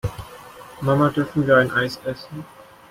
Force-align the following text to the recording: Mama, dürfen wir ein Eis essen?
Mama, 0.81 1.11
dürfen 1.11 1.45
wir 1.45 1.57
ein 1.57 1.69
Eis 1.69 1.97
essen? 2.05 2.43